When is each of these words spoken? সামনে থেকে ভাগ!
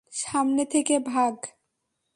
সামনে 0.13 0.63
থেকে 0.65 0.95
ভাগ! 0.99 1.35